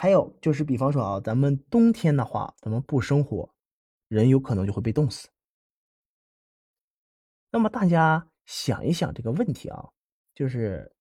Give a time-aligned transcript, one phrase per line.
[0.00, 3.52] 还有就是，比方说啊，咱们冬天的话，咱们不生火，
[4.06, 5.28] 人有可能就会被冻死。
[7.50, 9.88] 那么大家想一想这个问题啊，
[10.36, 10.94] 就是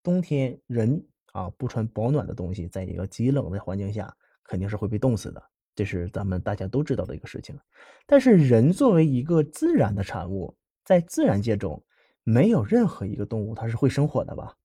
[0.00, 5.42] 冬天人啊不穿保暖的东西，在一个极冷的环境下，肯定是会被冻死的，
[5.74, 7.58] 这是咱们大家都知道的一个事情。
[8.06, 11.84] 但是人作为一个自然的产物，在自然界中，
[12.22, 14.56] 没有任何一个动物它是会生火的吧？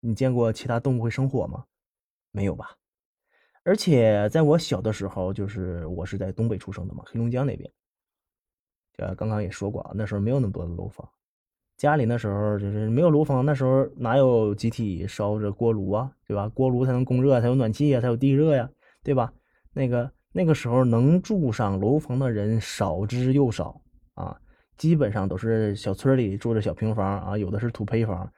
[0.00, 1.64] 你见过其他动物会生火吗？
[2.32, 2.70] 没有吧？
[3.64, 7.70] 而且在我小的时候，就是我是在东北出生的嘛，黑龙江那边。
[8.98, 11.08] 呃，刚刚也说过啊，那时候没有那么多的楼房，
[11.76, 16.48] 家里那时候就是没有楼房，那时候哪有集体烧着锅炉啊，对吧？
[16.48, 18.68] 锅炉才能供热，才有暖气呀，才有地热呀，
[19.04, 19.32] 对吧？
[19.72, 23.80] 那个那个时候能住上楼房的人少之又少
[24.14, 24.40] 啊，
[24.76, 28.32] 基本上都是小村里住着小平房啊，有的是土坯房。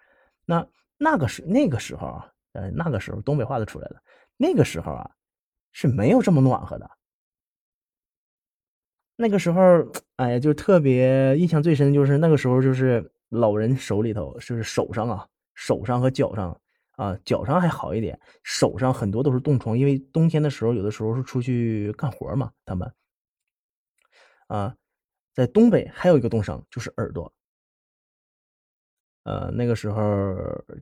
[0.45, 0.67] 那
[0.99, 2.31] 那个时那个时候啊。
[2.55, 4.03] 呃，那个时候东北话都出来了。
[4.37, 5.11] 那个时候啊，
[5.73, 6.91] 是没有这么暖和的。
[9.17, 9.61] 那个时候，
[10.17, 16.61] 哎呀，就特别印象最深，就是那个时候，就是老人手里头，就是手上啊，手上和脚上
[16.97, 22.93] 啊，脚上还好一点，手上很多都是冻疮，因为冬天的时候，有的时候是出去干活嘛，他们
[24.49, 24.77] 啊，
[25.33, 27.33] 在东北还有一个冻伤，就是耳朵。
[29.25, 30.03] 呃，那个时候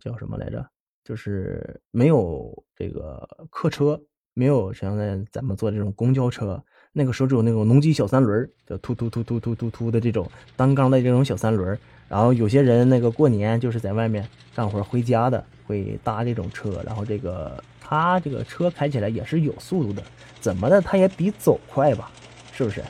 [0.00, 0.68] 叫什么来着？
[1.04, 4.00] 就是没有这个客车，
[4.34, 11.78] 没有像在咱们坐这种公交车，那个时候只有那种农机小三轮，就突突突突突突突的这种单缸的这种小三轮。
[12.08, 16.82] 然后有些人那个过年就是在外面干活回家的，会搭这种车。
[16.84, 20.02] 然后这个他这个车开起来也是有速度的，
[20.40, 22.10] 怎么的他也比走快吧？
[22.52, 22.82] 是不是？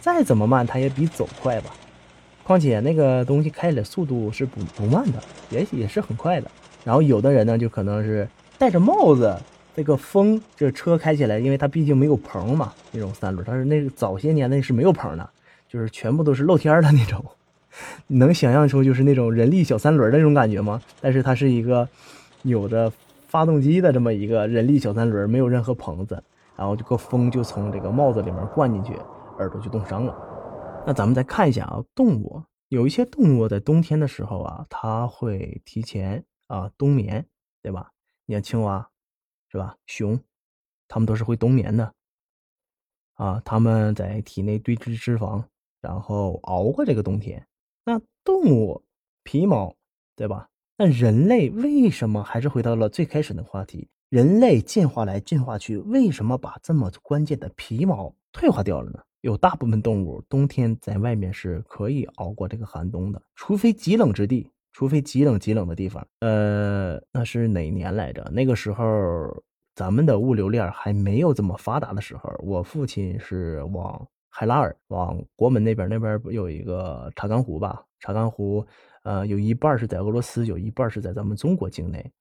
[0.00, 1.74] 再怎么慢他也比走快吧？
[2.42, 6.50] 况且那个东西开起来速度是不不慢的，也也是很快的。
[6.86, 9.36] 然后有的人呢，就可能是戴着帽子，
[9.74, 15.28] 这个风，这车开起来，因为它毕竟没有棚嘛，那种三轮，它是那早些年那是没有棚的，
[15.68, 17.24] 就是全部都是露天的那种。
[18.06, 20.80] 你 能想象出就是那种人力小三轮的那种感觉吗？
[21.00, 21.88] 但是它是一个
[22.42, 22.92] 有着
[23.26, 26.22] 发动机的这么一个人力小三轮，没有任何棚子，
[26.56, 28.92] 然后这个风就从这个帽子里面灌进去，
[29.38, 30.16] 耳朵就冻伤了。
[30.86, 36.22] 那咱们再看一下啊，动物有一些动物在冬天的时候啊，它会提前。
[36.46, 37.26] 啊，冬眠，
[37.62, 37.92] 对吧？
[38.24, 38.88] 你像青蛙，
[39.48, 39.76] 是吧？
[39.86, 40.18] 熊，
[40.88, 41.92] 它们都是会冬眠的。
[43.14, 45.42] 啊，它们在体内堆积脂肪，
[45.80, 47.46] 然后熬过这个冬天。
[47.84, 48.84] 那动物
[49.22, 49.74] 皮毛，
[50.14, 50.48] 对吧？
[50.76, 53.88] 那人类为什么还是回到了最开始的话题？
[54.08, 59.02] 人类进化来进化去，为什么把这么关键的皮毛退化掉了呢？
[59.22, 64.48] 有大部分动物冬天在外面是可以熬过这个寒冬的，除非极冷之地。
[64.76, 68.22] 除非极冷极冷的地方，呃，那是哪年来着？
[68.30, 68.84] 那个时候
[69.74, 77.82] 咱们的物流链还没有这么发达的时候，我父亲是往海拉尔、往国门那边，那边有一个查干湖吧？
[78.00, 78.66] 查干湖，
[79.02, 82.12] 呃，有一半是在俄罗斯，有一半是在咱们中国境内。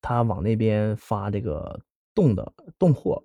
[0.00, 1.76] 他往那边发这个
[2.14, 3.20] 冻的冻货，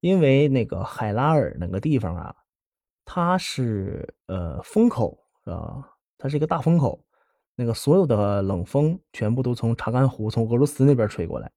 [0.00, 2.36] 因为那个海拉尔那个地方啊，
[3.06, 5.88] 它是呃风口是吧？
[6.18, 7.02] 它是一个大风口。
[7.60, 11.52] 那个所有的冷风全部都从查干湖、从俄罗斯那边吹过来，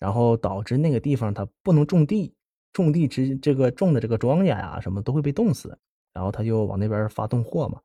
[0.00, 2.34] 然后导致那个地方它不能种地，
[2.72, 5.78] 种地之这个种的这个庄稼呀什么都会被冻死，
[6.12, 7.80] 然后他就往那边发冻货嘛，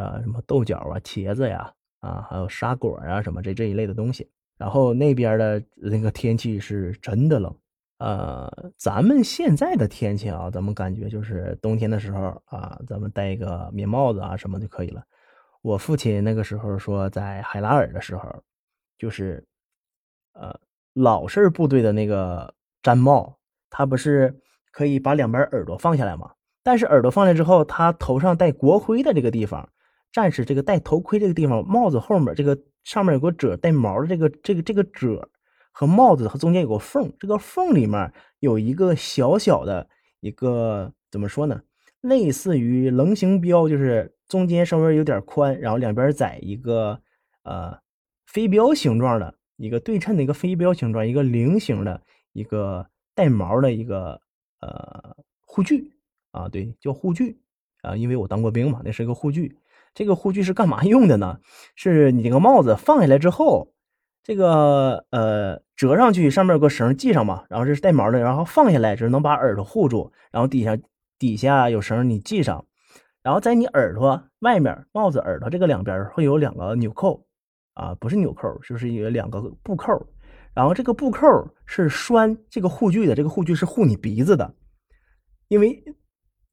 [0.00, 4.28] 啊什么豆角啊、茄子呀啊，还有沙果啊什么这这一类的东西。
[4.58, 7.56] 然后那边的那个天气是真的冷，
[7.98, 15.04] 呃，咱们现在的天气啊，咱们感觉就是冬天的时候啊，咱们戴一个棉帽子啊什么就可以了。
[15.62, 18.42] 我父亲那个时候说，在海拉尔的时候，
[18.98, 19.46] 就是，
[20.32, 20.58] 呃，
[20.92, 22.52] 老式部队的那个
[22.82, 23.38] 毡帽，
[23.70, 24.40] 他不是
[24.72, 26.32] 可以把两边耳朵放下来吗？
[26.64, 29.68] 但是耳朵放下之后，他头上戴国徽的这个地方，
[30.10, 35.30] 战士这个戴头盔这个地方，帽子后面这个上面有个褶带毛的这个这个这个褶
[35.70, 39.88] 和帽子和中间有个缝，这个缝里面有一个小小的
[40.18, 41.62] 一个怎么说呢？
[42.02, 44.14] 类似于棱形标，就是。
[44.28, 46.98] 中间稍微有点宽，然后两边窄一个，
[47.42, 47.78] 呃，
[48.24, 52.00] 飞镖形状的一个对称的一个飞镖形状，一个菱形的
[52.32, 54.18] 一个带毛的一个
[54.60, 55.92] 呃护具
[56.30, 57.42] 啊，对，叫护具
[57.82, 59.54] 啊，因为我当过兵嘛，那是个护具。
[59.92, 61.38] 这个护具是干嘛 用的呢？
[61.74, 63.74] 是你这个帽子放下来之后，
[64.22, 70.74] 这个呃折上去，上面有个绳系上嘛，然后这是带毛的，然后放下来就是能把耳朵护住，然后底下
[71.22, 72.66] 底下有绳你系上。
[73.22, 77.24] 然后在你耳朵外面，帽子耳朵这个两边会有两个纽扣，
[77.74, 80.04] 啊，不是纽扣，就是有两个布扣。
[80.52, 81.28] 然后这个布扣
[81.64, 84.52] 是拴这个护具的，这个护具是护你鼻子的，
[85.46, 85.84] 因为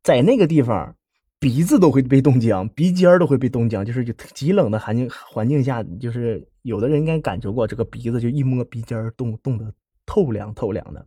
[0.04, 0.96] 在那个地方，
[1.40, 4.06] 鼻子都会被冻僵，鼻尖都会被冻僵，就是
[4.36, 9.74] 极冷的环境环境下，就是有的人应该感受过，这个鼻子就一摸鼻尖冻冻得
[10.06, 11.04] 透凉透凉的。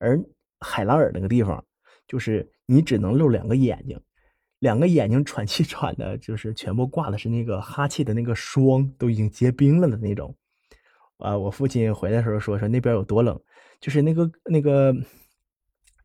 [0.00, 0.20] 而
[0.58, 1.64] 海拉尔那个地方，
[2.08, 4.00] 就是你只能露两个眼睛，
[4.58, 10.34] 两个眼睛喘气喘的，就是全部挂的是那个哈气的那个霜，都已经结冰了的那种。
[11.18, 13.38] 啊，我父亲回来的时候说说那边有多冷，
[13.80, 14.94] 就是那个那个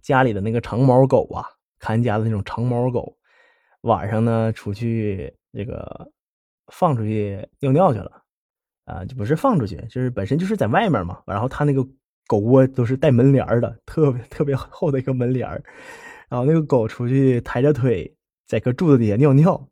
[0.01, 1.45] 家里的那个长毛狗啊，
[1.79, 3.15] 看家的那种长毛狗，
[3.81, 6.11] 晚上呢出去那个
[6.71, 8.23] 放出去尿尿去了，
[8.85, 11.21] 啊，就不是放出去，就是本身就是在外面嘛。
[11.27, 11.88] 然后他那个
[12.28, 15.50] 狗窝都是带门帘的，特别特别厚的一个门帘
[16.30, 18.16] 然后那个狗出去抬着腿
[18.48, 19.70] 在个柱子底下尿尿。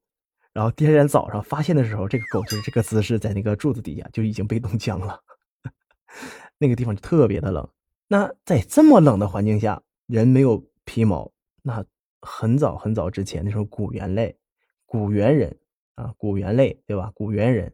[0.53, 5.19] 然后第二天早上发现的时候，这个狗就是这个姿势，在那个柱子底下就已经被冻僵了。
[6.59, 7.67] 那个地方就特别的冷。
[8.07, 11.31] 那在这么冷的环境下，人没有皮毛，
[11.61, 11.83] 那
[12.21, 14.37] 很早很早之前，那时候古猿类、
[14.85, 15.57] 古猿人
[15.95, 17.09] 啊，古猿类对吧？
[17.15, 17.73] 古猿人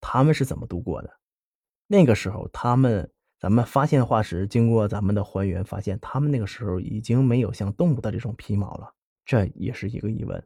[0.00, 1.10] 他们是怎么度过的？
[1.86, 3.10] 那个时候，他们
[3.44, 8.90] 咱们发现化石，经过咱们的还原，发现他们那个时候已经没有像动物的这种皮毛了，
[9.26, 10.42] 这也是一个疑问。